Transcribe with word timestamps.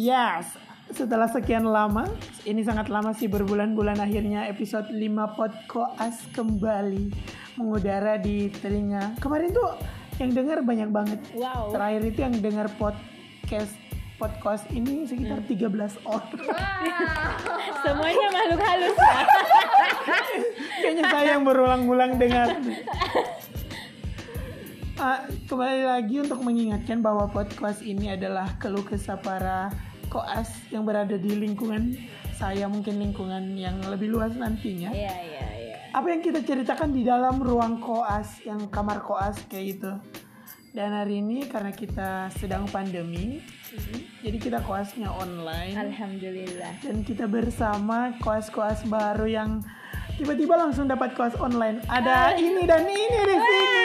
Yes, 0.00 0.56
setelah 0.96 1.28
sekian 1.28 1.68
lama, 1.68 2.08
ini 2.48 2.64
sangat 2.64 2.88
lama 2.88 3.12
sih 3.12 3.28
berbulan-bulan 3.28 4.00
akhirnya 4.00 4.48
episode 4.48 4.88
5 4.88 4.96
Podkoas 5.36 6.24
kembali 6.32 7.12
mengudara 7.60 8.16
di 8.16 8.48
telinga. 8.48 9.12
Kemarin 9.20 9.52
tuh 9.52 9.76
yang 10.16 10.32
dengar 10.32 10.64
banyak 10.64 10.88
banget. 10.88 11.20
Wow. 11.36 11.76
Terakhir 11.76 12.02
itu 12.08 12.18
yang 12.24 12.32
dengar 12.40 12.72
podcast 12.80 13.76
podcast 14.16 14.64
ini 14.72 15.04
sekitar 15.04 15.44
13 15.44 15.68
orang. 16.08 16.48
Semuanya 17.84 18.28
makhluk 18.32 18.62
halus 18.64 18.96
ya. 18.96 19.20
Kayaknya 20.80 21.04
saya 21.12 21.28
yang 21.36 21.44
berulang-ulang 21.44 22.16
dengar. 22.16 22.56
Ah, 24.96 25.28
kembali 25.44 25.84
lagi 25.84 26.24
untuk 26.24 26.40
mengingatkan 26.40 27.04
bahwa 27.04 27.28
podcast 27.28 27.84
ini 27.84 28.16
adalah 28.16 28.56
keluh 28.60 28.84
kesah 28.84 29.16
para 29.16 29.89
koas 30.10 30.50
yang 30.74 30.82
berada 30.82 31.14
di 31.14 31.32
lingkungan 31.38 31.94
saya 32.40 32.66
mungkin 32.66 32.96
lingkungan 32.96 33.52
yang 33.52 33.76
lebih 33.86 34.16
luas 34.16 34.32
nantinya. 34.32 34.88
Iya, 34.90 35.12
iya, 35.12 35.46
iya. 35.60 35.76
Apa 35.92 36.08
yang 36.08 36.24
kita 36.24 36.40
ceritakan 36.40 36.90
di 36.96 37.04
dalam 37.04 37.36
ruang 37.36 37.84
koas 37.84 38.40
yang 38.48 38.64
kamar 38.72 39.04
koas 39.04 39.36
kayak 39.52 39.76
gitu. 39.76 39.92
Dan 40.70 40.94
hari 40.94 41.20
ini 41.20 41.44
karena 41.50 41.74
kita 41.74 42.30
sedang 42.38 42.64
pandemi, 42.70 43.42
jadi 44.22 44.38
kita 44.38 44.58
koasnya 44.62 45.10
online 45.10 45.74
Alhamdulillah. 45.74 46.78
dan 46.86 47.02
kita 47.02 47.26
bersama 47.26 48.14
koas-koas 48.22 48.86
baru 48.86 49.26
yang 49.26 49.50
tiba-tiba 50.14 50.54
langsung 50.54 50.86
dapat 50.86 51.12
koas 51.18 51.34
online. 51.42 51.82
Ada 51.90 52.38
ini 52.38 52.70
dan 52.70 52.86
ini 52.86 53.18
di 53.18 53.36
sini. 53.36 53.84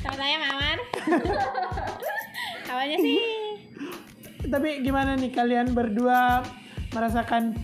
Sama 0.00 0.16
saya 0.16 0.36
Mamar. 0.40 0.78
Awalnya 2.72 2.96
sih 3.04 3.31
Tapi 4.52 4.84
gimana 4.84 5.16
nih 5.16 5.32
kalian 5.32 5.72
berdua 5.72 6.44
merasakan 6.92 7.56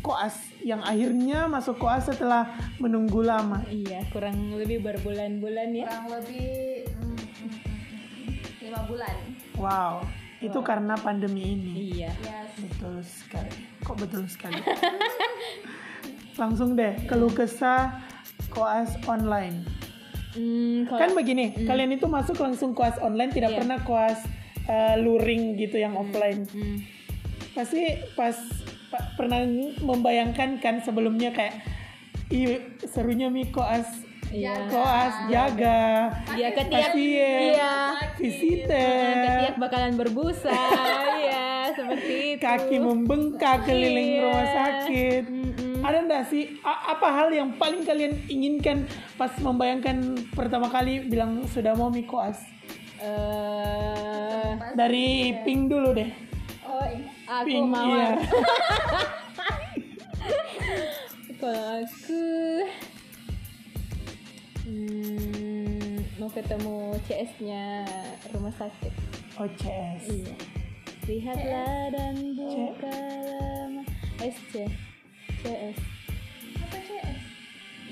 koas 0.00 0.32
yang 0.60 0.80
akhirnya 0.80 1.44
masuk 1.44 1.76
koas 1.76 2.08
setelah 2.08 2.48
menunggu 2.76 3.20
lama? 3.20 3.60
iya 3.68 4.00
kurang 4.08 4.56
lebih 4.56 4.80
berbulan-bulan 4.80 5.68
ya. 5.70 5.84
kurang 5.84 6.06
lebih 6.10 6.48
mm, 6.88 7.04
mm, 7.04 7.20
mm, 7.44 8.32
lima 8.64 8.80
bulan 8.88 9.16
Wow, 9.60 10.00
itu 10.40 10.56
karena 10.64 10.96
pandemi 10.96 11.52
ini. 11.52 11.92
Iya. 11.92 12.16
yes 12.16 12.48
Betul 12.56 13.04
sekali. 13.04 13.60
Kok 13.84 13.96
betul 14.00 14.24
sekali? 14.24 14.56
Langsung 16.40 16.72
deh 16.72 16.96
keluh 17.04 17.28
kesah 17.28 18.00
koas 18.48 18.96
online. 19.04 19.68
Hmm, 20.32 20.88
kalau- 20.88 20.96
Kan 20.96 21.10
begini, 21.12 21.52
kalian 21.60 21.92
itu 21.92 22.08
masuk 22.08 22.40
langsung 22.40 22.72
koas 22.72 22.96
online, 22.96 23.28
tidak 23.28 23.52
Iya. 23.52 23.58
pernah 23.60 23.78
koas 23.84 24.16
eh, 24.64 24.96
luring 24.96 25.54
gitu 25.54 25.76
yang 25.76 25.94
offline. 25.94 26.44
Hmm. 26.46 26.78
Pasti 27.50 27.82
pas 28.12 28.36
pa- 28.86 29.14
pernah 29.14 29.42
membayangkan 29.78 30.58
kan 30.58 30.74
sebelumnya 30.78 31.30
kayak 31.30 31.56
Ih, 32.28 32.62
serunya 32.84 33.26
mi 33.26 33.42
koas 33.44 34.06
Iya. 34.30 34.70
koas 34.70 35.26
jaga 35.26 36.14
Iya 36.30 36.54
ketiak 36.54 36.94
pasien 36.94 37.50
iya. 37.50 37.74
visiter 38.14 39.18
Ketiak 39.18 39.56
bakalan 39.58 39.94
berbusa. 39.94 40.54
Iya, 41.20 41.46
seperti 41.72 42.14
itu. 42.30 42.40
kaki 42.40 42.76
membengkak 42.78 43.62
keliling 43.64 44.10
Iya. 44.12 44.22
rumah 44.22 44.46
sakit 44.48 45.22
Mm-mm. 45.26 45.74
ada 45.80 45.98
nggak 46.00 46.24
sih 46.24 46.54
a- 46.60 46.94
apa 46.94 47.08
hal 47.08 47.28
yang 47.30 47.50
paling 47.54 47.82
kalian 47.82 48.14
inginkan 48.26 48.86
pas 49.14 49.34
membayangkan 49.36 49.98
pertama 50.30 50.66
kali 50.66 51.02
bilang 51.04 51.42
sudah 51.46 51.74
mau 51.74 51.88
mi 51.88 52.06
Eh, 53.00 54.48
dari 54.76 55.32
pink 55.40 55.72
dulu 55.72 55.96
deh. 55.96 56.12
Oh 56.62 56.84
iya. 56.84 57.08
aku 57.32 57.46
pink 57.48 57.64
mau. 57.64 57.88
iya. 57.88 58.12
Kalau 61.40 61.80
aku 61.80 62.24
hmm, 64.68 65.96
mau 66.20 66.28
ketemu 66.28 66.76
CS-nya 67.08 67.88
rumah 68.30 68.52
sakit. 68.52 68.92
OCS 69.40 70.04
Iya. 70.04 70.34
Lihatlah 71.08 71.88
dan 71.96 72.14
bukalah 72.36 73.64
ma- 73.72 73.88
SC 74.20 74.68
CS 75.40 75.80
apa 76.60 76.76
CS 76.76 77.20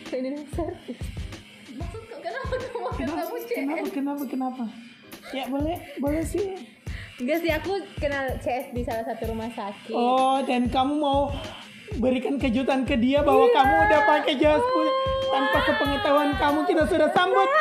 Cleaning 0.04 0.44
Service. 0.52 1.08
maksud 1.72 2.02
kok 2.04 2.20
kenapa 2.20 2.52
kamu 2.52 2.88
kenapa? 2.92 3.16
ketemu 3.24 3.36
CS 3.40 3.56
kenapa? 3.56 3.88
Kenapa? 3.88 4.22
Kenapa 4.28 4.64
ya 5.30 5.44
boleh 5.46 5.76
boleh 5.98 6.22
sih 6.22 6.56
Enggak 7.18 7.42
sih 7.42 7.50
aku 7.50 7.72
kenal 7.98 8.30
CS 8.38 8.70
di 8.70 8.86
salah 8.86 9.02
satu 9.02 9.34
rumah 9.34 9.50
sakit. 9.50 9.90
Oh, 9.90 10.38
dan 10.46 10.70
kamu 10.70 11.02
mau 11.02 11.34
berikan 11.98 12.38
kejutan 12.38 12.86
ke 12.86 12.94
dia 12.94 13.26
bahwa 13.26 13.42
Iya. 13.42 13.58
kamu 13.58 13.74
udah 13.74 14.00
pakai 14.06 14.34
jas 14.38 14.62
kulit 14.62 14.94
tanpa 15.26 15.58
sepengetahuan 15.66 16.30
kamu 16.38 16.60
kita 16.70 16.86
sudah 16.86 17.10
sambut. 17.10 17.50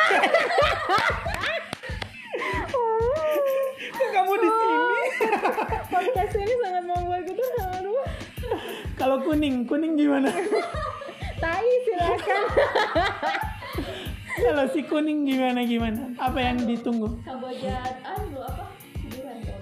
Kok 3.90 4.08
kamu 4.14 4.32
di 4.38 4.48
sini? 4.48 5.00
Podcast 5.92 6.34
ini 6.38 6.54
sangat 6.62 6.84
membuatku 6.86 7.32
terharu. 7.34 7.94
Kalau 8.94 9.16
kuning, 9.22 9.66
kuning 9.66 9.98
gimana? 9.98 10.30
Tai 11.42 11.66
silakan. 11.82 12.42
Kalau 14.38 14.64
si 14.70 14.80
kuning 14.86 15.26
gimana 15.26 15.66
gimana? 15.66 16.14
Apa 16.14 16.38
yang 16.38 16.62
ditunggu? 16.62 17.10
Kamboja 17.58 17.74
anu 18.06 18.38
apa 18.38 18.64
kuburan 19.02 19.36
tuh 19.42 19.60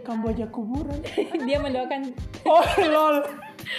Kamboja 0.00 0.46
kuburan. 0.48 1.00
Dia 1.48 1.58
mendoakan 1.60 2.00
Oh, 2.44 2.64
lol. 2.82 3.16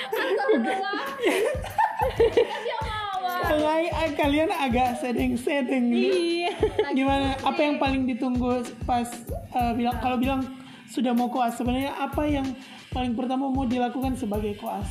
Astagfirullah 0.09 1.05
dia 2.65 2.77
mau 2.81 3.19
Kalian, 3.41 4.09
kalian 4.15 4.49
agak 4.49 4.97
sedeng-sedeng 4.97 5.91
nih. 5.91 6.09
iya. 6.47 6.53
Gimana? 6.97 7.35
Apa 7.41 7.59
yang 7.61 7.77
paling 7.77 8.07
ditunggu 8.07 8.63
pas 8.85 9.05
eh, 9.51 9.71
bilang 9.75 9.97
kalau 9.99 10.17
bilang 10.17 10.41
sudah 10.87 11.11
mau 11.11 11.27
koas 11.27 11.55
sebenarnya 11.55 11.93
apa 11.93 12.25
yang 12.25 12.47
paling 12.89 13.13
pertama 13.13 13.47
mau 13.47 13.63
dilakukan 13.63 14.15
sebagai 14.15 14.57
koas? 14.57 14.87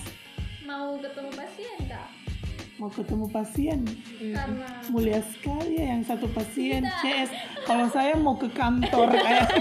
mau 0.63 0.95
ketemu 1.03 1.31
pasien 1.35 1.79
kak 1.91 2.07
Mau 2.81 2.89
ketemu 2.89 3.29
pasien. 3.29 3.85
karena 4.17 4.81
Mulia 4.89 5.21
sekali 5.21 5.77
ya 5.77 5.93
yang 5.93 6.01
satu 6.01 6.25
pasien 6.33 6.81
CS. 7.05 7.29
Kalau 7.69 7.85
saya 7.93 8.17
mau 8.17 8.41
ke 8.41 8.49
kantor 8.49 9.13
kayak 9.21 9.53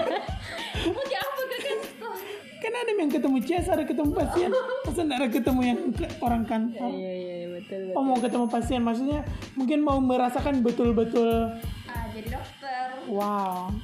mau 0.88 1.04
diapa 1.04 1.42
ke 1.44 1.58
kantor 1.68 2.16
kan 2.60 2.76
ada 2.76 2.92
yang 2.96 3.12
ketemu 3.12 3.38
CS, 3.44 3.68
ada 3.76 3.84
ketemu 3.84 4.12
pasien. 4.16 4.50
Masa 4.88 5.02
ada 5.04 5.28
ketemu 5.28 5.62
yang 5.68 5.80
orang 6.24 6.48
kantor? 6.48 6.92
Iya 6.96 7.12
iya 7.12 7.34
iya, 7.44 7.48
betul 7.60 7.92
betul. 7.92 8.00
Oh 8.00 8.04
mau 8.08 8.18
ketemu 8.24 8.46
pasien 8.48 8.82
maksudnya 8.88 9.20
mungkin 9.60 9.80
mau 9.84 10.00
merasakan 10.00 10.64
betul-betul 10.64 11.60
ah, 11.92 12.08
jadi 12.16 12.40
dokter 12.40 12.88
Wow, 13.12 13.76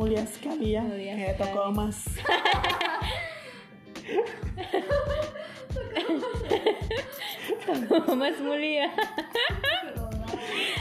mulia 0.00 0.24
sekali 0.24 0.80
ya, 0.80 0.82
Mulia 0.86 1.12
kayak 1.12 1.36
toko 1.36 1.76
emas. 1.76 2.08
Mas 8.20 8.38
Mulia. 8.40 8.88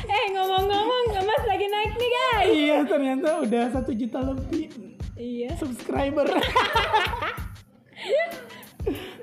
eh 0.07 0.25
ngomong-ngomong, 0.31 1.05
Mas 1.19 1.43
lagi 1.43 1.67
naik 1.67 1.93
nih 1.95 2.09
guys. 2.09 2.47
iya, 2.47 2.77
ternyata 2.87 3.43
udah 3.43 3.63
satu 3.71 3.91
juta 3.91 4.23
lebih 4.23 4.71
Iya. 5.17 5.57
subscriber. 5.57 6.29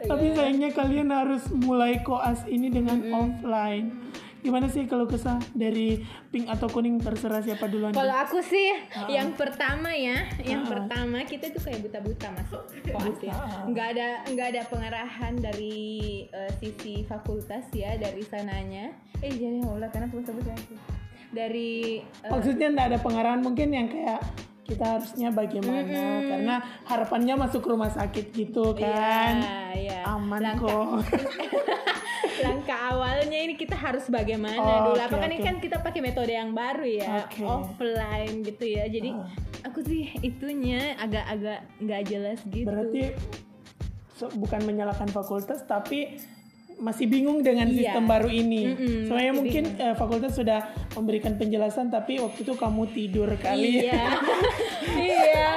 Tapi 0.05 0.37
sayangnya 0.37 0.69
kalian 0.77 1.09
harus 1.09 1.49
mulai 1.49 2.05
koas 2.05 2.45
ini 2.45 2.69
dengan 2.69 3.01
offline. 3.09 4.04
Gimana 4.45 4.69
sih 4.69 4.85
kalau 4.85 5.09
kesah 5.09 5.41
dari 5.57 6.05
pink 6.29 6.53
atau 6.53 6.69
kuning 6.69 7.01
terserah 7.01 7.41
siapa 7.41 7.65
duluan? 7.65 7.97
Kalau 7.97 8.13
aku 8.13 8.45
sih 8.45 8.77
yang 9.09 9.33
pertama 9.33 9.89
ya, 9.97 10.21
yang 10.45 10.69
pertama 10.69 11.25
kita 11.25 11.49
tuh 11.49 11.65
kayak 11.65 11.81
buta-buta 11.81 12.29
masuk 12.37 12.61
koas 12.85 13.19
ya. 13.25 13.33
Nggak 13.65 13.87
ada 13.97 14.09
nggak 14.29 14.49
ada 14.53 14.63
pengarahan 14.69 15.33
dari 15.41 16.29
eh, 16.29 16.53
sisi 16.61 17.09
fakultas 17.09 17.65
ya 17.73 17.97
dari 17.97 18.21
sananya. 18.21 18.93
Eh 19.25 19.33
jadi 19.33 19.65
Allah 19.65 19.89
karena 19.89 20.13
sebut 20.13 20.45
lagi. 20.45 20.77
Dari 21.33 22.05
eh, 22.05 22.29
Maksudnya 22.29 22.69
nggak 22.69 22.87
ada 22.93 22.99
pengarahan 23.01 23.41
mungkin 23.41 23.73
yang 23.73 23.89
kayak 23.89 24.21
kita 24.69 24.85
harusnya 24.97 25.29
bagaimana 25.33 26.25
karena 26.25 26.57
harapannya 26.85 27.35
masuk 27.37 27.65
rumah 27.65 27.89
sakit 27.89 28.29
gitu 28.37 28.77
kan. 28.77 29.41
Iya, 29.41 29.61
iya. 29.73 29.99
Aman 30.05 30.41
Langkah- 30.41 30.69
kok. 30.69 31.01
langkah 32.47 32.79
awalnya 32.89 33.39
ini 33.39 33.55
kita 33.55 33.75
harus 33.75 34.05
bagaimana 34.07 34.57
Oh, 34.57 34.81
dulu 34.87 34.97
oke, 34.97 35.05
apa 35.05 35.17
kan 35.17 35.29
ini 35.29 35.41
kan 35.41 35.57
kita 35.59 35.77
pakai 35.79 36.01
metode 36.01 36.31
yang 36.31 36.51
baru 36.51 36.85
ya 36.85 37.25
Oke. 37.25 37.41
offline 37.43 38.41
gitu 38.43 38.65
ya 38.67 38.85
jadi 38.87 39.11
Oh. 39.11 39.25
aku 39.65 39.81
sih 39.81 40.13
itunya 40.21 40.93
agak-agak 40.97 41.61
nggak 41.79 42.03
jelas 42.05 42.39
gitu 42.45 42.65
Berarti 42.65 43.03
so- 44.13 44.33
bukan 44.33 44.61
menyalahkan 44.63 45.09
fakultas 45.09 45.63
tapi 45.63 46.21
masih 46.77 47.07
bingung 47.07 47.39
dengan 47.39 47.67
Iya. 47.67 47.95
sistem 47.95 48.05
baru 48.05 48.27
ini. 48.27 48.67
Mm-mm, 48.67 49.07
Soalnya 49.07 49.33
mungkin 49.33 49.65
eh, 49.77 49.95
fakultas 49.95 50.35
sudah 50.35 50.59
memberikan 50.93 51.35
penjelasan 51.35 51.87
tapi 51.87 52.19
waktu 52.19 52.43
itu 52.43 52.51
kamu 52.53 52.83
tidur 52.91 53.31
kali. 53.37 53.85
iya 53.85 54.19
iya 54.99 55.53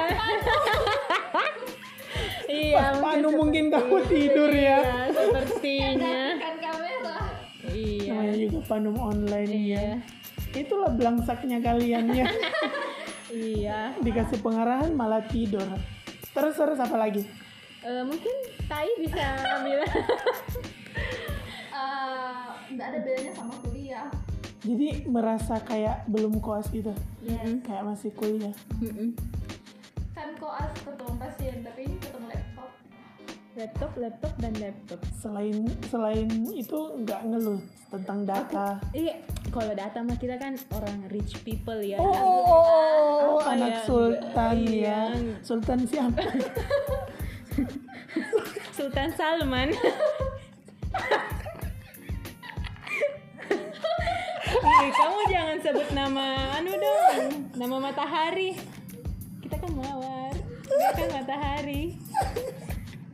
iya 2.48 2.96
Panu 2.98 3.34
mungkin 3.34 3.68
kamu 3.68 3.96
tidur 4.06 4.50
ya. 4.50 4.78
iya, 4.78 5.10
sepertinya 5.10 5.90
kan 5.96 5.96
kamera 5.98 6.27
Panum 8.64 8.96
online 8.96 9.52
ya. 9.52 9.58
iya 9.58 9.84
Itulah 10.56 10.90
belangsaknya 10.92 11.60
kalian 11.60 12.04
ya. 12.12 12.26
iya 13.32 13.78
Dikasih 14.00 14.40
pengarahan 14.40 14.92
malah 14.96 15.24
tidur. 15.28 15.64
Terus 16.32 16.54
terus 16.56 16.78
apa 16.80 16.96
lagi? 16.96 17.24
Eh, 17.84 18.02
mungkin 18.02 18.34
Tai 18.66 18.90
bisa 18.98 19.24
bilang 19.62 19.86
Eh, 21.78 22.46
nggak 22.74 22.86
ada 22.90 22.98
bedanya 23.06 23.32
sama 23.38 23.54
kuliah 23.62 24.10
Jadi 24.66 25.06
merasa 25.06 25.62
kayak 25.62 26.10
belum 26.10 26.42
koas 26.42 26.66
gitu. 26.74 26.90
Mm-mm. 27.22 27.62
Kayak 27.62 27.86
masih 27.86 28.10
kuliah. 28.12 28.50
Mm-mm. 28.82 29.14
kan 29.14 29.37
laptop 33.58 33.92
laptop 33.96 34.32
dan 34.38 34.52
laptop 34.56 35.00
Selain 35.12 35.68
selain 35.84 36.28
itu 36.48 36.78
nggak 36.96 37.20
ngeluh 37.26 37.60
tentang 37.88 38.22
data. 38.22 38.76
iya 38.92 39.16
kalau 39.48 39.72
data 39.72 39.98
mah 39.98 40.14
kita 40.14 40.36
kan 40.36 40.52
orang 40.70 41.08
rich 41.08 41.40
people 41.42 41.76
ya 41.76 41.96
Oh, 41.96 42.06
oh, 42.06 42.42
oh, 42.44 43.36
Apa 43.36 43.52
anak 43.52 43.72
ya? 43.72 43.80
sultan 43.82 44.56
Iya. 44.60 45.00
ya. 45.10 45.34
Sultan 45.40 45.78
siapa? 45.84 46.22
Sultan 48.72 49.08
Salman 49.12 49.68
Eh, 54.48 54.88
kamu 54.90 55.18
jangan 55.28 55.56
sebut 55.60 55.88
nama 55.90 56.26
anu 56.54 56.72
dong 56.72 57.50
nama 57.54 57.76
matahari 57.78 58.54
kita 59.38 59.54
kan 59.56 59.70
mawar 59.74 60.32
dia 60.64 60.90
kan 60.94 61.08
matahari 61.12 61.82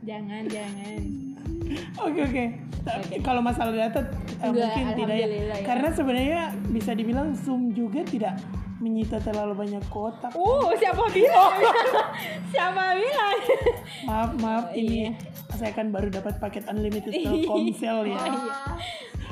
jangan 0.05 0.43
jangan 0.45 1.01
Oke 1.97 2.21
oke. 2.21 2.45
Tapi 2.79 3.17
Kalau 3.19 3.41
masalah 3.41 3.73
data 3.73 3.97
eh, 3.97 4.45
Enggak, 4.45 4.53
mungkin 4.69 4.85
tidak 4.95 5.15
ya. 5.17 5.27
ya. 5.27 5.55
Karena 5.65 5.89
sebenarnya 5.89 6.41
bisa 6.69 6.93
dibilang 6.93 7.33
Zoom 7.33 7.73
juga 7.73 8.05
tidak 8.05 8.37
menyita 8.77 9.17
terlalu 9.17 9.57
banyak 9.57 9.81
kotak. 9.87 10.29
uh 10.31 10.69
siapa 10.77 11.09
bilang 11.09 11.57
siapa 12.53 12.93
bilang 12.93 13.37
Maaf 14.05 14.31
maaf 14.37 14.65
Oh, 14.67 14.77
ini 14.77 15.09
iya. 15.09 15.11
saya 15.49 15.73
kan 15.73 15.89
baru 15.89 16.11
dapat 16.11 16.37
paket 16.37 16.69
unlimited 16.69 17.09
Telkomsel 17.09 18.05
ya. 18.05 18.19
Ah, 18.19 18.77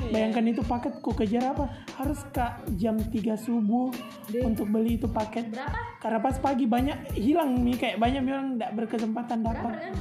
Bayangkan 0.04 0.44
itu 0.44 0.60
paket 0.60 0.98
ku 0.98 1.14
kejar 1.14 1.54
apa? 1.54 1.70
Harus 1.94 2.18
kak 2.28 2.66
jam 2.74 2.98
3 2.98 3.14
subuh 3.36 3.94
untuk 4.42 4.66
beli 4.66 4.98
itu 4.98 5.06
paket. 5.06 5.48
berapa 5.48 6.02
Karena 6.02 6.18
pas 6.18 6.36
pagi 6.36 6.66
banyak 6.66 7.14
hilang 7.14 7.62
nih 7.62 7.76
kayak 7.78 7.96
banyak 7.96 8.26
orang 8.26 8.58
tidak 8.58 8.70
berkesempatan 8.74 9.38
berapa 9.40 9.54
dapat. 9.62 9.78
kan 9.78 9.94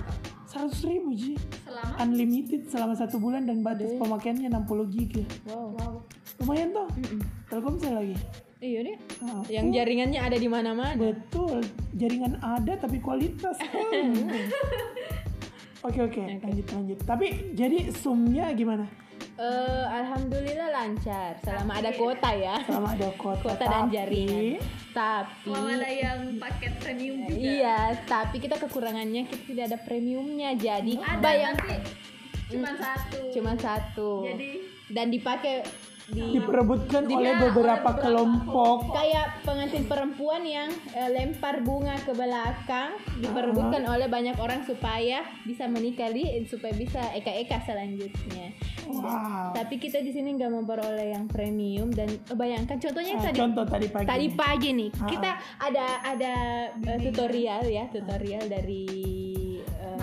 Seratus 0.53 0.85
ribu 0.85 1.09
ji. 1.11 1.33
selama 1.65 1.93
Unlimited 1.99 2.61
selama 2.67 2.93
satu 2.93 3.17
bulan 3.17 3.43
dan 3.43 3.59
batas 3.59 3.89
pemakaiannya 3.97 4.53
60 4.53 4.93
giga. 4.93 5.23
wow 5.43 5.73
wow 5.73 5.93
Lumayan 6.37 6.69
tuh. 6.69 6.85
Mm-mm. 6.93 7.21
Telkomsel 7.47 7.93
lagi. 7.95 8.15
iya 8.59 8.79
deh 8.81 8.97
Ah, 9.19 9.41
yang 9.49 9.69
jaringannya 9.69 10.19
ada 10.19 10.37
di 10.37 10.45
mana-mana 10.45 10.93
Betul, 10.93 11.65
jaringan 11.91 12.37
ada 12.39 12.73
tapi 12.75 12.97
kualitas. 12.97 13.57
Oke 15.83 15.99
oke, 15.99 16.15
lanjut 16.39 16.63
lanjut. 16.71 16.99
Tapi 17.03 17.51
jadi 17.51 17.91
zoomnya 17.91 18.55
gimana? 18.55 18.87
Eh, 19.33 19.85
alhamdulillah 19.89 20.69
lancar. 20.69 21.41
Selama 21.41 21.81
ada 21.81 21.89
kuota 21.97 22.29
ya. 22.37 22.61
Selama 22.69 22.93
ada 22.93 23.09
kuota, 23.17 23.41
kuota 23.49 23.65
dan 23.65 23.89
jaringan. 23.89 24.61
Tapi 24.93 25.49
kalau 25.49 25.73
ada 25.73 25.89
yang 25.89 26.19
paket 26.37 26.73
premium 26.77 27.17
juga. 27.25 27.41
Iya 27.41 27.79
tapi 28.05 28.35
kita 28.37 28.55
kekurangannya 28.61 29.25
kita 29.25 29.43
tidak 29.49 29.63
ada 29.73 29.77
premiumnya. 29.81 30.53
Jadi 30.53 31.01
ada 31.01 31.17
bayang 31.17 31.57
tapi 31.57 31.81
cuma 32.53 32.69
satu. 32.77 33.21
Cuma 33.33 33.53
satu. 33.57 34.11
Jadi 34.29 34.51
dan 34.93 35.09
dipakai 35.09 35.65
di 36.13 36.37
diperebutkan 36.37 37.03
Di- 37.03 37.15
oleh 37.15 37.33
beberapa 37.35 37.51
beberapa 37.83 37.89
kelompok. 37.99 38.93
kayak 38.93 39.41
pengantin 39.41 39.83
perempuan 39.83 40.45
yang 40.45 40.69
eh, 40.93 41.09
lempar 41.09 41.59
bunga 41.59 41.97
ke 41.99 42.13
belakang. 42.13 42.93
Diperebutkan 43.17 43.81
oleh 43.83 44.05
banyak 44.05 44.37
orang 44.37 44.61
supaya 44.61 45.25
bisa 45.43 45.65
menikah 45.65 46.13
supaya 46.45 46.73
bisa 46.73 47.01
eka-eka 47.11 47.57
selanjutnya. 47.65 48.53
Wow. 48.83 49.55
tapi 49.55 49.79
kita 49.79 50.03
di 50.03 50.11
sini 50.11 50.35
nggak 50.35 50.51
memperoleh 50.53 51.15
yang 51.15 51.25
premium 51.25 51.89
dan 51.89 52.05
eh, 52.07 52.35
bayangkan 52.35 52.77
contohnya 52.77 53.15
Ah, 53.15 53.23
tadi. 53.25 53.37
contoh 53.39 53.65
tadi 53.65 53.87
pagi. 53.87 54.05
tadi 54.05 54.27
pagi 54.29 54.69
nih. 54.71 54.89
Ah, 54.93 55.07
kita 55.07 55.31
ada 55.57 55.85
ada 56.05 56.33
eh, 56.69 56.99
tutorial 57.01 57.63
ya 57.65 57.87
tutorial 57.89 58.45
dari 58.45 58.85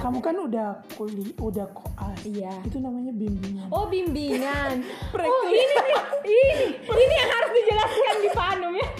Kamu 0.00 0.18
kan 0.18 0.32
udah 0.34 0.68
kuli, 0.90 1.36
udah 1.36 1.66
koas. 1.70 2.18
Iya. 2.22 2.52
Itu 2.64 2.80
namanya 2.80 3.12
bimbingan. 3.12 3.68
oh 3.68 3.84
bimbingan 3.86 4.80
oh 5.30 5.42
ini 5.46 5.62
nih 5.62 5.96
ini 6.24 6.56
ini 6.74 7.14
yang 7.14 7.30
harus 7.30 7.50
dijelaskan 7.52 8.16
di 8.18 8.30
Panum 8.30 8.72
ya 8.72 8.88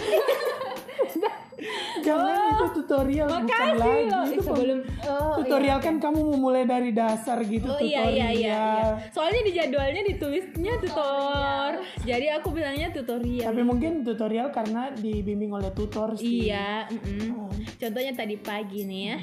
Jangan 2.01 2.57
itu 2.57 2.65
tutorial 2.73 3.29
bukan 3.29 3.67
lagi. 3.77 4.09
loh 4.09 4.23
Itu 4.25 4.33
Eh, 4.33 4.41
sebelum 4.41 4.77
oh 5.05 5.33
tutorial 5.37 5.77
kan 5.77 5.95
kamu 6.01 6.19
memulai 6.33 6.65
dari 6.65 6.89
dasar 6.89 7.37
gitu 7.45 7.69
Oh 7.69 7.77
iya 7.77 8.01
tutorial. 8.01 8.09
iya 8.09 8.27
iya, 8.33 8.57
iya. 8.57 8.65
Soalnya 9.13 9.41
di 9.45 9.51
jadwalnya 9.53 10.01
ditulisnya 10.03 10.73
tutor. 10.81 11.71
Jadi 12.01 12.25
aku 12.33 12.49
bilangnya 12.49 12.89
tutorial. 12.89 13.53
Tapi 13.53 13.61
mungkin 13.61 14.01
tutorial 14.01 14.49
karena 14.49 14.89
dibimbing 14.91 15.53
oleh 15.53 15.69
tutor 15.69 16.17
sih. 16.17 16.49
Iya, 16.49 16.89
mm-mm. 16.89 17.29
Oh. 17.37 17.53
Contohnya 17.77 18.13
tadi 18.17 18.35
pagi 18.41 18.81
nih 18.81 19.01
ya. 19.05 19.17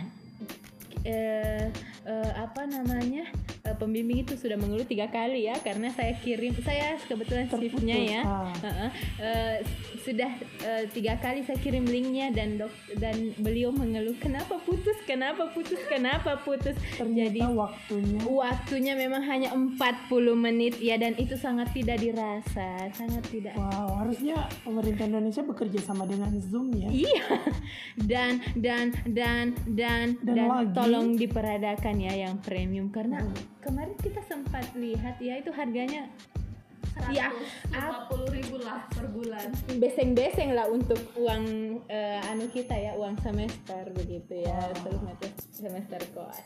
Eh, 1.04 1.66
eh, 2.06 2.30
apa 2.34 2.62
namanya? 2.66 3.28
Eh, 3.68 3.76
pembimbing 3.76 4.24
itu 4.24 4.32
sudah 4.32 4.56
mengeluh 4.56 4.88
tiga 4.88 5.12
kali 5.12 5.44
ya 5.44 5.56
karena 5.60 5.92
saya 5.92 6.16
kirim 6.24 6.56
saya 6.64 6.96
kebetulan 7.04 7.52
shiftnya 7.52 7.96
ya. 8.00 8.22
ah. 8.24 8.48
Heeh. 8.64 8.90
Eh, 9.20 9.56
sudah 10.00 10.30
eh, 10.64 10.84
tiga 10.88 11.20
kali 11.20 11.44
saya 11.44 11.60
kirim 11.60 11.84
linknya 11.84 12.32
dan 12.32 12.56
dok 12.56 12.72
dan 12.96 13.36
beliau 13.36 13.68
mengeluh 13.68 14.16
kenapa 14.16 14.56
putus? 14.64 14.96
Kenapa 15.04 15.52
putus? 15.52 15.76
Kenapa 15.84 16.40
putus? 16.40 16.72
Ternyata 16.96 17.28
jadi 17.28 17.42
waktunya. 17.52 18.20
waktunya 18.24 18.94
memang 18.96 19.20
hanya 19.28 19.52
40 19.52 19.76
menit 20.32 20.80
ya 20.80 20.96
dan 20.96 21.12
itu 21.20 21.36
sangat 21.36 21.68
tidak 21.76 22.00
dirasa 22.00 22.88
sangat 22.96 23.20
tidak. 23.28 23.52
Wow, 23.52 24.00
harusnya 24.00 24.48
pemerintah 24.64 25.04
Indonesia 25.04 25.44
bekerja 25.44 25.80
sama 25.84 26.08
dengan 26.08 26.32
Zoom 26.40 26.72
ya. 26.72 26.88
iya. 26.88 27.26
Dan 28.00 28.40
dan 28.56 28.96
dan 29.04 29.52
dan 29.68 30.16
Dan 30.24 30.48
dan, 30.48 30.72
tolong 30.72 31.18
diperadakan 31.20 32.00
ya 32.00 32.14
yang 32.28 32.40
premium 32.40 32.88
karena 32.88 33.28
kemarin 33.60 33.96
kita 33.98 34.20
sempat 34.24 34.64
lihat 34.74 35.18
ya 35.18 35.36
itu 35.36 35.50
harganya 35.50 36.08
Ya, 37.14 37.30
150 37.70 38.26
ribu 38.34 38.58
lah 38.58 38.82
per 38.90 39.06
bulan. 39.06 39.54
Beseng-beseng 39.78 40.50
lah 40.50 40.66
untuk 40.66 40.98
uang 41.14 41.44
eh, 41.86 42.18
anu 42.26 42.50
kita 42.50 42.74
ya 42.74 42.98
uang 42.98 43.14
semester 43.22 43.86
begitu 43.94 44.42
ya. 44.42 44.58
Semester 44.74 45.30
semester 45.48 46.00
koas 46.10 46.42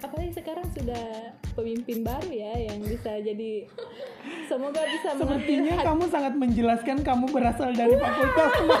apalagi 0.00 0.32
sekarang 0.32 0.64
sudah 0.72 1.34
pemimpin 1.52 2.00
baru 2.00 2.32
ya 2.32 2.52
yang 2.62 2.80
bisa 2.80 3.20
jadi 3.20 3.68
semoga 4.48 4.80
bisa 4.86 5.12
Sepertinya 5.12 5.76
hati- 5.76 5.86
kamu 5.88 6.04
sangat 6.08 6.34
menjelaskan 6.36 7.04
kamu 7.04 7.26
berasal 7.28 7.68
dari 7.74 7.96
fakultas. 7.96 8.52
Mana. 8.60 8.78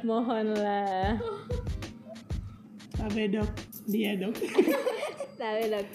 mohonlah 0.06 1.20
Tapi 3.00 3.32
dok, 3.32 3.48
dia 3.86 4.12
dok. 4.14 4.36
tapi 5.40 5.62
dok 5.66 5.88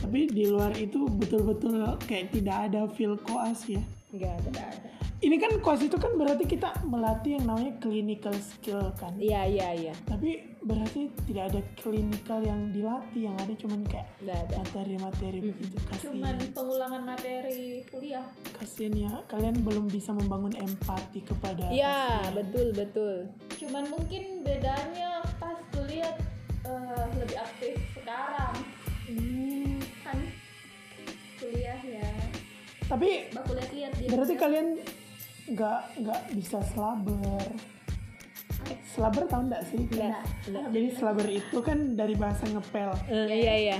Tapi 0.00 0.18
di 0.26 0.48
luar 0.48 0.72
itu 0.74 1.04
betul-betul 1.06 1.84
kayak 2.00 2.32
tidak 2.32 2.72
ada 2.72 2.88
feel 2.88 3.20
koas 3.20 3.68
ya. 3.68 3.84
nggak 4.10 4.34
ada 4.48 4.64
Ini 5.20 5.36
kan 5.36 5.52
koas 5.60 5.84
itu 5.84 6.00
kan 6.00 6.16
berarti 6.16 6.48
kita 6.48 6.80
melatih 6.82 7.36
yang 7.36 7.44
namanya 7.44 7.76
clinical 7.76 8.32
skill 8.34 8.88
kan. 8.96 9.12
iya 9.20 9.44
iya 9.44 9.68
iya 9.76 9.94
Tapi 10.08 10.48
berarti 10.60 11.12
tidak 11.28 11.52
ada 11.52 11.60
clinical 11.76 12.40
yang 12.40 12.72
dilatih, 12.72 13.28
yang 13.28 13.36
ada 13.36 13.52
cuman 13.52 13.84
kayak 13.84 14.08
ada 14.24 14.40
materi-materi 14.56 15.38
begitu. 15.44 15.76
cuman 16.00 16.40
Kasian, 16.40 16.56
pengulangan 16.56 17.02
materi 17.04 17.84
kuliah 17.86 18.24
kasian 18.56 18.92
ya. 18.92 19.12
Kalian 19.24 19.60
belum 19.60 19.88
bisa 19.88 20.10
membangun 20.10 20.56
empati 20.56 21.20
kepada 21.20 21.68
ya 21.68 22.24
pasien. 22.24 22.34
betul 22.40 22.66
betul 22.72 23.14
cuman 23.60 23.84
mungkin 23.92 24.40
bedanya 24.40 25.20
kuliah 25.90 26.14
eh, 26.70 27.04
lebih 27.18 27.38
aktif 27.42 27.74
sekarang. 27.98 28.54
Hmm, 29.10 29.74
kan 30.06 30.18
kuliah 31.42 31.80
ya. 31.82 32.10
Tapi 32.86 33.34
baku 33.34 33.58
lihat-lihat 33.58 33.92
dia 33.98 34.08
berarti 34.14 34.34
kalian 34.38 34.66
nggak 35.50 35.80
nggak 35.98 36.20
bisa 36.38 36.62
slaber 36.70 37.42
slaber 38.86 39.26
tahu 39.26 39.50
nggak 39.50 39.66
sih? 39.66 39.82
Nggak. 39.90 40.22
jadi 40.70 40.88
slaber 40.94 41.26
itu 41.26 41.58
kan 41.58 41.98
dari 41.98 42.14
bahasa 42.14 42.46
ngepel. 42.46 42.94
Eh, 43.10 43.26
iya 43.34 43.54
iya 43.58 43.78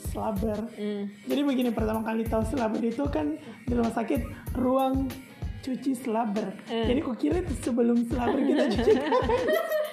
slaber 0.00 0.64
Eh, 0.80 1.04
jadi 1.28 1.44
begini 1.44 1.76
pertama 1.76 2.00
kali 2.00 2.24
tahu 2.24 2.40
slaber 2.48 2.80
itu 2.80 3.04
kan 3.12 3.36
di 3.68 3.72
rumah 3.76 3.92
sakit 3.92 4.24
ruang 4.56 5.12
cuci 5.60 5.92
slaber. 5.92 6.56
Jadi 6.72 7.04
kok 7.04 7.20
kira 7.20 7.44
itu 7.44 7.52
sebelum 7.60 8.00
slaber 8.08 8.40
kita 8.40 8.64
cuci. 8.80 8.92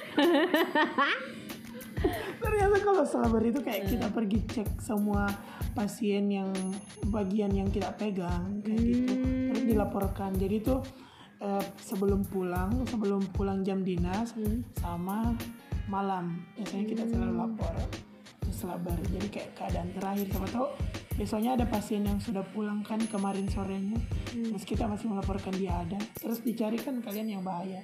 Ternyata 2.43 2.75
kalau 2.83 3.03
slaber 3.07 3.43
itu 3.47 3.59
kayak 3.63 3.87
kita 3.87 4.07
pergi 4.11 4.39
cek 4.43 4.69
semua 4.83 5.31
pasien 5.73 6.27
yang 6.29 6.51
bagian 7.09 7.49
yang 7.55 7.69
kita 7.71 7.95
pegang 7.95 8.61
kayak 8.61 8.81
gitu. 8.83 9.13
Terus 9.49 9.63
dilaporkan. 9.63 10.35
Jadi 10.35 10.55
itu 10.59 10.75
eh, 11.39 11.63
sebelum 11.79 12.27
pulang, 12.27 12.83
sebelum 12.91 13.23
pulang 13.31 13.63
jam 13.63 13.81
dinas 13.81 14.35
sama 14.77 15.33
malam. 15.87 16.43
Biasanya 16.59 16.85
kita 16.85 17.03
selalu 17.07 17.33
lapor. 17.39 17.73
Terus 18.43 18.55
slaber. 18.59 18.97
Jadi 19.07 19.27
kayak 19.31 19.49
keadaan 19.55 19.89
terakhir. 19.95 20.27
Siapa 20.27 20.47
tahu 20.51 20.67
besoknya 21.13 21.55
ada 21.55 21.65
pasien 21.69 22.03
yang 22.03 22.19
sudah 22.19 22.43
pulang 22.51 22.83
kan 22.83 22.99
kemarin 23.07 23.47
sorenya. 23.47 23.97
Terus 24.33 24.63
kita 24.67 24.85
masih 24.91 25.07
melaporkan 25.07 25.55
dia 25.55 25.79
ada. 25.79 25.99
Terus 26.19 26.43
dicari 26.43 26.75
kan 26.75 26.99
kalian 26.99 27.39
yang 27.39 27.43
bahaya 27.47 27.79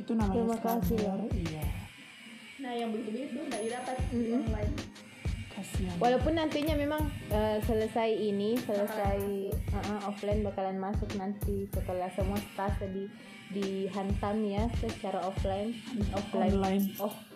itu 0.00 0.12
namanya 0.14 0.34
Terima 0.34 0.58
kasih 0.60 0.96
ya. 0.98 1.14
iya. 1.32 1.66
Nah 2.64 2.72
yang 2.72 2.90
begitu-begitu 2.90 3.38
nggak 3.46 3.62
didapat 3.62 3.96
di 4.10 4.20
online. 4.34 4.74
kasihan. 5.54 5.96
Walaupun 6.02 6.34
nantinya 6.34 6.74
memang 6.74 7.02
eh, 7.30 7.62
selesai 7.62 8.10
ini, 8.10 8.58
selesai 8.58 9.18
uh, 9.70 9.86
uh, 9.86 10.00
offline 10.10 10.42
bakalan 10.42 10.82
masuk 10.82 11.06
nanti 11.14 11.70
setelah 11.70 12.10
semua 12.10 12.42
staf 12.42 12.74
di 12.82 13.06
dihantam 13.54 14.42
ya 14.42 14.66
secara 14.82 15.22
offline, 15.22 15.78
offline, 16.10 16.58
Online. 16.58 16.84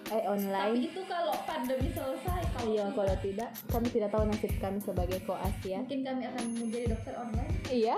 Eh 0.09 0.17
Tapi 0.19 0.25
online. 0.27 0.75
itu 0.83 1.01
kalau 1.05 1.37
pandemi 1.43 1.89
selesai, 1.89 2.41
kalau 2.49 2.67
Iya, 2.67 2.85
kalau 2.91 3.15
tidak, 3.19 3.49
kami 3.67 3.89
tidak 3.89 4.09
tahu 4.09 4.23
nasib 4.25 4.53
kami 4.57 4.79
sebagai 4.79 5.19
koas 5.23 5.57
ya. 5.63 5.79
mungkin 5.79 6.01
kami 6.03 6.23
akan 6.25 6.45
menjadi 6.55 6.87
dokter 6.89 7.15
online. 7.15 7.53
Iya, 7.69 7.97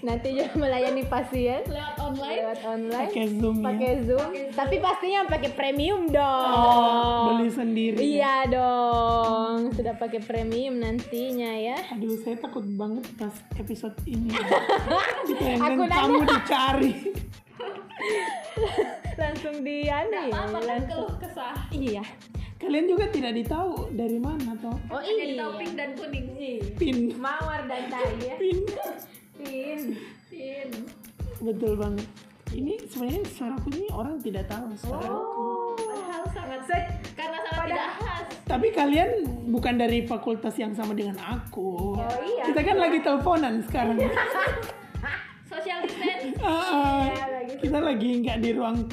nanti 0.00 0.28
juga 0.30 0.52
melayani 0.62 1.02
pasien. 1.04 1.60
Lewat 1.64 1.96
online. 1.98 2.36
lewat 2.38 2.60
online, 2.62 3.08
pakai 3.08 3.26
zoom 3.30 3.56
ya. 3.56 3.64
Pakai 3.66 3.92
zoom, 4.02 4.28
tapi 4.52 4.76
pastinya 4.78 5.20
pakai 5.26 5.50
premium 5.50 6.02
dong. 6.06 6.52
Oh, 6.52 7.20
beli 7.32 7.48
sendiri 7.48 7.98
Iya 7.98 8.34
dong, 8.46 9.56
sudah 9.72 9.94
pakai 9.94 10.20
premium 10.20 10.76
nantinya 10.76 11.52
ya. 11.52 11.78
aduh 11.88 12.16
saya 12.18 12.36
takut 12.36 12.68
banget 12.70 13.04
pas 13.16 13.32
episode 13.56 13.96
ini. 14.04 14.28
Aku 15.58 15.82
yang 15.82 15.88
kamu 15.88 16.20
dicari 16.26 16.92
Langsung 19.16 19.56
di 19.60 19.76
anu 19.86 20.12
ya, 20.22 20.28
Apa 20.30 20.52
kan 20.52 20.62
langsung- 20.62 21.08
keluh 21.08 21.12
kesah? 21.18 21.56
Iya. 21.70 22.04
kalian 22.56 22.86
juga 22.86 23.04
tidak 23.06 23.32
ditahu 23.34 23.92
dari 23.92 24.16
mana 24.16 24.56
toh 24.56 24.72
Oh 24.88 24.96
iya. 24.98 25.36
tahu 25.38 25.52
pink 25.56 25.72
dan 25.74 25.90
kuning. 25.92 26.26
pin 26.74 26.96
Mawar 27.14 27.64
dan 27.64 27.84
tai 27.92 28.16
ya. 28.18 28.34
pin 28.34 28.58
Pin. 29.36 29.80
Pin. 30.26 30.68
betul 31.38 31.76
banget 31.76 32.08
ini 32.50 32.80
sebenarnya 32.82 33.22
suaraku 33.26 33.68
ini 33.70 33.86
orang 33.90 34.16
tidak 34.18 34.44
tahu 34.46 34.72
suaraku 34.74 35.12
Oh. 35.12 35.76
Padahal 35.76 36.24
sangat 36.30 36.60
Set. 36.64 36.84
karena 37.12 37.38
sangat 37.42 37.64
tidak 37.66 37.90
khas. 37.94 38.24
tapi 38.46 38.66
kalian 38.70 39.10
bukan 39.46 39.74
dari 39.76 39.98
fakultas 40.02 40.56
yang 40.56 40.72
sama 40.72 40.92
dengan 40.92 41.16
aku 41.18 41.92
Oh 41.94 42.20
iya. 42.22 42.44
kita 42.46 42.60
kan 42.62 42.76
lagi 42.78 42.98
teleponan 43.00 43.60
sekarang 43.62 43.96
Social 45.46 45.78
distance. 45.80 46.36
Ah, 46.38 46.50
ah. 46.50 47.02
Kita 47.56 47.78
lagi 47.80 48.20
nggak 48.20 48.38
di 48.44 48.50
ruang 48.52 48.84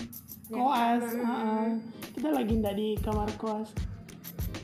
koas. 0.47 1.03
Ah, 1.19 1.27
ah. 1.27 1.67
kita 2.15 2.29
lagi 2.31 2.53
nggak 2.63 2.75
di 2.79 2.95
kamar 3.03 3.29
koas. 3.35 3.69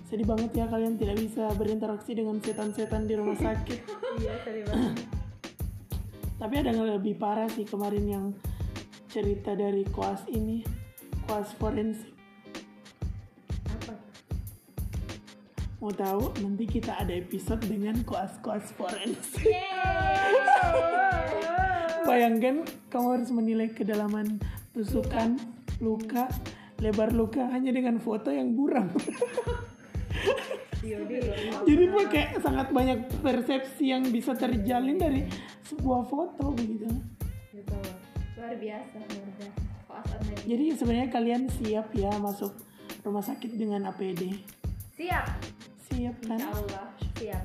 Sedih 0.08 0.26
banget 0.26 0.56
ya 0.56 0.66
kalian 0.66 0.96
tidak 0.96 1.20
bisa 1.20 1.52
berinteraksi 1.60 2.16
dengan 2.16 2.40
setan-setan 2.40 3.06
di 3.06 3.14
rumah 3.20 3.38
sakit. 3.38 3.80
Iya, 4.20 4.36
sorry 4.44 4.68
banget. 4.68 5.06
tapi 6.42 6.54
ada 6.60 6.76
yang 6.76 6.82
lebih 6.98 7.16
parah 7.16 7.48
sih 7.48 7.64
kemarin 7.64 8.04
yang 8.10 8.26
cerita 9.08 9.56
dari 9.56 9.86
koas 9.88 10.26
ini. 10.28 10.66
Koas 11.30 11.54
forensik. 11.56 12.12
Apa? 13.70 13.94
mau 15.80 15.94
tahu? 15.94 16.36
Nanti 16.42 16.66
kita 16.68 17.00
ada 17.00 17.14
episode 17.16 17.64
dengan 17.64 18.02
koas-koas 18.04 18.76
forensik 18.76 19.56
bayangkan 22.10 22.66
kamu 22.90 23.08
harus 23.22 23.30
menilai 23.30 23.70
kedalaman 23.70 24.42
tusukan 24.74 25.38
luka 25.78 26.26
lebar 26.82 27.14
luka 27.14 27.46
hanya 27.54 27.70
dengan 27.70 28.02
foto 28.02 28.34
yang 28.34 28.58
buram 28.58 28.90
jadi 31.70 31.86
pakai 31.94 32.42
sangat 32.42 32.68
banyak 32.74 33.00
persepsi 33.22 33.94
yang 33.94 34.10
bisa 34.10 34.34
terjalin 34.34 34.98
dari 34.98 35.22
sebuah 35.70 36.10
foto 36.10 36.50
begitu 36.58 36.90
Luar 38.40 38.56
biasa. 38.56 38.98
Luar 39.04 39.50
jadi 40.48 40.66
sebenarnya 40.74 41.10
kalian 41.14 41.52
siap 41.52 41.94
ya 41.94 42.10
masuk 42.18 42.56
rumah 43.06 43.22
sakit 43.22 43.54
dengan 43.54 43.92
APD 43.92 44.34
Siap. 44.98 45.28
siap 45.92 46.16
kan 46.26 46.40
Insya 46.40 46.52
Allah. 46.56 46.86
Siap. 47.20 47.44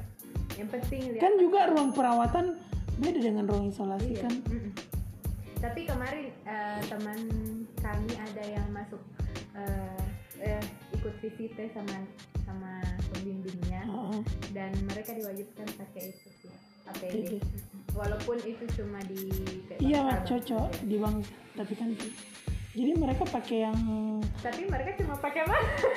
Yang 0.55 0.69
penting 0.71 1.01
kan 1.19 1.33
juga 1.37 1.61
ruang 1.69 1.91
perawatan 1.93 2.57
beda 2.97 3.19
dengan 3.21 3.45
ruang 3.45 3.67
isolasi 3.69 4.09
Iya. 4.11 4.23
kan 4.23 4.35
Mm-mm. 4.47 4.73
Tapi 5.57 5.81
kemarin 5.83 6.29
eh, 6.45 6.81
teman 6.85 7.19
kami 7.75 8.13
ada 8.15 8.45
yang 8.45 8.69
masuk 8.69 9.01
eh, 9.55 10.05
eh, 10.39 10.61
ikut 10.93 11.15
VCT 11.19 11.73
sama 11.73 12.05
sama 12.43 12.85
pembimbingnya 13.11 13.83
Heeh. 13.83 14.21
dan 14.53 14.71
mereka 14.85 15.13
diwajibkan 15.13 15.65
pakai 15.75 16.13
itu 16.13 16.29
sih 16.39 16.53
APD. 16.85 17.17
APD. 17.17 17.33
Walaupun 17.93 18.37
itu 18.43 18.65
cuma 18.75 19.01
di 19.05 19.31
iya 19.81 20.21
cocok 20.21 20.69
Bangka. 20.69 20.85
di 20.85 20.97
bang 20.99 21.17
tapi 21.55 21.73
kan 21.73 21.89
jadi 22.75 22.91
mereka 22.93 23.23
pakai 23.25 23.59
yang 23.63 23.79
Tapi 24.37 24.67
mereka 24.67 24.91
cuma 24.97 25.15
pakai 25.17 25.43
masker. 25.43 25.93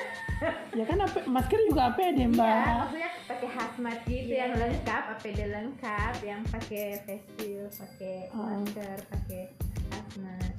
ya 0.71 0.85
kan 0.85 0.97
AP, 0.99 1.25
masker 1.25 1.59
juga 1.65 1.89
APD 1.89 2.19
Iya, 2.19 2.27
mbak 2.29 2.53
maksudnya 2.77 3.09
pakai 3.25 3.49
hazmat 3.49 3.97
gitu 4.05 4.29
Iya. 4.29 4.37
yang 4.39 4.53
lengkap, 4.55 5.03
APD 5.11 5.39
lengkap, 5.47 6.13
yang 6.21 6.41
pakai 6.45 6.85
face 7.01 7.27
shield, 7.33 7.71
pakai 7.73 8.15
Ah. 8.29 8.53
masker, 8.53 8.97
pakai 9.07 9.41
hazmat. 9.89 10.53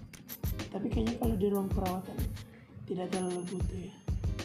tapi 0.68 0.86
kayaknya 0.86 1.14
kalau 1.16 1.34
di 1.34 1.46
ruang 1.46 1.68
perawatan 1.68 2.18
tidak 2.84 3.06
terlalu 3.08 3.40
butuh 3.46 3.80
ya 3.80 3.94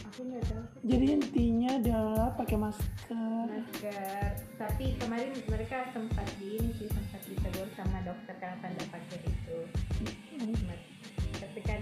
Aku 0.06 0.22
nggak 0.24 0.44
tahu 0.46 0.62
jadi 0.84 1.06
intinya 1.12 1.70
adalah 1.74 2.28
pakai 2.32 2.56
masker 2.56 3.44
masker 3.44 4.30
tapi 4.54 4.94
kemarin 4.96 5.34
mereka 5.44 5.90
sempat 5.90 6.22
di 6.38 6.54
ini 6.54 6.70
sih 6.72 6.86
sempat 6.86 7.20
ditegur 7.24 7.66
sama 7.74 7.98
dokter 8.00 8.38
karena 8.38 8.56
tanda 8.58 8.84
pakai 8.88 9.18
itu 9.20 9.56
hazmat 10.32 10.80
tapi 11.54 11.70
kan 11.70 11.78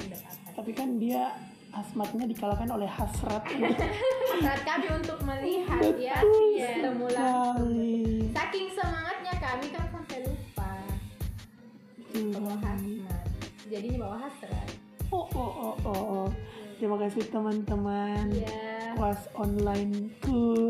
tapi 0.52 0.70
kan 0.76 0.88
dia 1.00 1.32
asmatnya 1.72 2.28
dikalahkan 2.28 2.68
oleh 2.68 2.84
hasrat. 2.84 3.40
Saat 4.44 4.68
kami 4.68 4.92
untuk 4.92 5.16
melihat 5.24 5.80
ya 5.96 6.20
betul 6.20 6.60
ya 6.60 6.68
ketemu 6.76 7.06
langsung 7.16 7.72
saking 8.36 8.66
semangatnya 8.76 9.34
kami 9.40 9.66
kan 9.72 9.86
sampai 9.88 10.18
lupa. 10.28 10.72
Betul 11.96 12.24
bawa 12.36 12.54
hazmat. 12.60 13.24
Jadinya 13.72 13.98
bawa 14.04 14.16
hasrat. 14.28 14.68
Oh 15.08 15.24
oh 15.32 15.52
oh 15.56 15.74
oh, 15.88 16.02
oh. 16.04 16.26
terima 16.76 17.00
kasih 17.00 17.24
teman-teman. 17.32 18.28
Iya. 18.28 18.92
Kelas 18.92 19.24
online 19.32 20.12
ku 20.20 20.68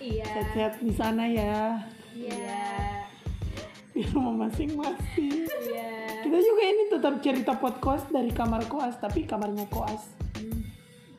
iya. 0.00 0.24
Sehat-sehat 0.24 0.80
di 0.80 0.92
sana 0.96 1.28
ya. 1.28 1.84
Iya. 2.16 2.64
Di 3.92 4.08
rumah 4.08 4.48
masing-masing. 4.48 5.44
Iya 5.44 5.67
kita 6.28 6.44
juga 6.44 6.62
ini 6.68 6.82
tetap 6.92 7.14
cerita 7.24 7.56
podcast 7.56 8.04
dari 8.12 8.28
kamar 8.28 8.68
koas 8.68 9.00
tapi 9.00 9.24
kamarnya 9.24 9.64
koas 9.72 10.12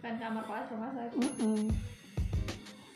Kan 0.05 0.21
kamar 0.21 0.45
koas 0.45 0.69
rumah 0.69 0.93
sakit. 0.93 1.17
Mm-mm. 1.17 1.65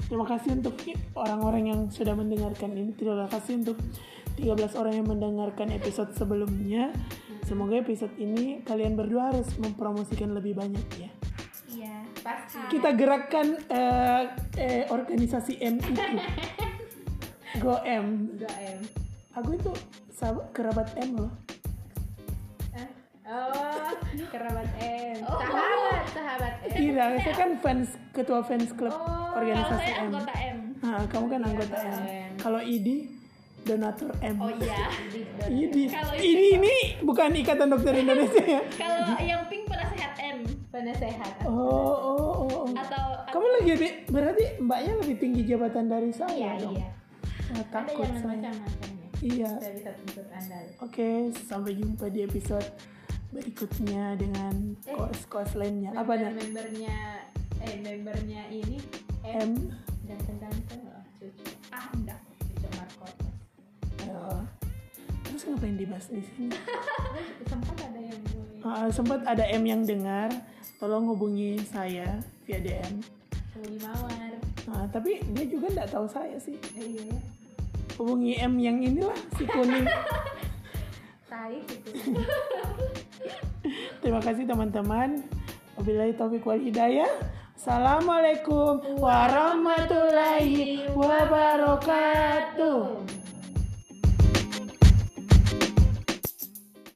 Terima 0.08 0.26
kasih 0.30 0.62
untuk 0.62 0.78
orang-orang 1.18 1.64
yang 1.74 1.82
sudah 1.90 2.14
mendengarkan 2.14 2.78
ini. 2.78 2.94
Terima 2.94 3.26
kasih 3.26 3.66
untuk 3.66 3.82
13 4.38 4.78
orang 4.78 4.94
yang 5.02 5.10
mendengarkan 5.10 5.74
episode 5.74 6.14
sebelumnya. 6.14 6.94
Semoga 7.50 7.82
episode 7.82 8.14
ini 8.22 8.62
kalian 8.62 8.94
berdua 8.94 9.34
harus 9.34 9.50
mempromosikan 9.58 10.38
lebih 10.38 10.54
banyak 10.54 10.86
ya. 10.96 11.10
Iya. 11.74 11.98
pasti 12.22 12.62
Kita 12.72 12.94
gerakkan 12.94 13.58
eh, 13.68 14.24
eh, 14.62 14.84
organisasi 14.88 15.60
M 15.60 15.82
itu. 15.82 16.02
Go 17.62 17.82
M. 17.82 18.38
enggak 18.38 18.56
em 18.62 18.80
Aku 19.34 19.58
itu 19.58 19.74
sahabat 20.14 20.46
kerabat 20.54 20.88
M 21.04 21.20
loh. 21.20 21.43
Oh 23.24 23.88
kerabat 24.28 24.68
M 24.78 25.18
Oh. 25.24 25.40
sahabat 25.40 26.04
sahabat 26.10 26.54
M 26.62 26.72
Tidak, 26.74 27.08
saya 27.18 27.34
kan 27.34 27.50
fans 27.58 27.88
ketua 28.12 28.40
fans 28.42 28.70
klub 28.72 28.92
Oh, 28.92 29.00
Kalau 29.00 29.40
organisasi 29.40 29.80
saya 29.80 29.96
M. 29.98 30.04
anggota 30.06 30.34
M. 30.36 30.58
Nah, 30.78 31.04
kamu 31.08 31.26
kan 31.30 31.42
anggota 31.42 31.76
Iya, 31.76 31.88
M. 31.88 32.04
M. 32.04 32.32
Kalau 32.38 32.62
Idi 32.62 32.98
donatur 33.64 34.12
M. 34.20 34.36
Oh 34.38 34.52
iya. 34.52 34.80
Kalau 35.88 36.14
Ini 36.14 36.46
ini 36.54 36.74
bukan 37.00 37.30
Ikatan 37.34 37.68
Dokter 37.70 37.94
Indonesia 37.96 38.44
ya. 38.44 38.62
Kalau 38.82 39.00
yang 39.18 39.48
pink 39.48 39.64
penasehat 39.66 40.14
M 40.20 40.38
penasehat 40.68 41.32
Oh, 41.42 41.56
oh, 41.56 41.96
oh, 42.20 42.34
oh. 42.44 42.66
atau 42.74 43.06
Kamu 43.26 43.48
lagi 43.54 43.70
lebih 43.72 43.92
berarti 44.08 44.44
mbaknya 44.60 44.94
lebih 45.00 45.16
tinggi 45.18 45.42
jabatan 45.44 45.86
dari 45.88 46.12
saya 46.12 46.36
iya 46.36 46.52
dong. 46.60 46.76
iya 46.76 46.88
ada 47.46 47.64
takut 47.72 48.04
yang 48.04 48.18
saya. 48.18 48.36
macam-macam 48.42 48.92
ya 48.92 49.08
Iya. 49.24 49.52
Saya 49.56 49.72
bisa 49.74 49.92
tuntut 49.96 50.28
anda. 50.28 50.58
Oke, 50.82 51.10
sampai 51.40 51.72
jumpa 51.74 52.06
di 52.08 52.20
episode 52.22 52.68
berikutnya 53.34 54.14
dengan 54.14 54.78
Eh. 54.80 54.94
kos-kos 54.94 55.58
lainnya. 55.58 55.90
Apa 55.92 56.14
dah? 56.14 56.30
Membernya 56.32 57.26
eh 57.60 57.76
membernya 57.80 58.46
ini 58.48 58.78
M. 59.24 59.52
ganteng-ganteng 60.04 60.82
loh 60.84 61.02
cucu. 61.18 61.44
Ah 61.70 61.90
enggak, 61.92 62.20
cucu 62.40 62.68
Markotes. 62.72 63.34
Oh. 64.06 64.42
Terus 65.24 65.42
ngapain 65.48 65.76
dibahas 65.76 66.08
di 66.08 66.22
sini? 66.22 66.54
Sempat 67.50 67.78
ada 67.82 68.00
yang 68.00 68.22
Ah, 68.64 68.88
sempat 68.88 69.20
ada 69.28 69.44
M 69.44 69.68
yang 69.68 69.84
dengar, 69.84 70.32
tolong 70.78 71.04
hubungi 71.06 71.60
saya 71.66 72.16
via 72.44 72.60
DM. 72.60 73.04
Hubungi 73.52 73.80
Mawar. 73.82 74.32
Nah, 74.64 74.88
tapi 74.88 75.20
dia 75.28 75.46
juga 75.46 75.68
nggak 75.70 75.92
tahu 75.92 76.08
saya 76.08 76.40
sih. 76.40 76.56
Eh, 76.74 76.96
iya. 76.96 77.20
Hubungi 77.94 78.40
M 78.40 78.56
yang 78.58 78.80
inilah 78.80 79.20
si 79.36 79.44
kuning. 79.44 79.84
Tai 81.30 81.60
gitu. 81.60 81.92
Terima 84.04 84.20
kasih 84.20 84.44
teman-teman. 84.44 85.24
Wabillahi 85.80 86.12
taufiq 86.20 86.44
wal 86.44 86.60
hidayah. 86.60 87.08
Assalamualaikum 87.56 89.00
warahmatullahi 89.00 90.92
wabarakatuh. 90.92 92.44